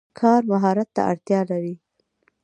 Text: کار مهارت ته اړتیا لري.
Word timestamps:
کار 0.19 0.41
مهارت 0.51 0.89
ته 0.95 1.01
اړتیا 1.11 1.41
لري. 1.51 1.75